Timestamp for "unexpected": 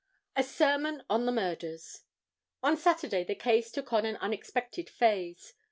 4.17-4.89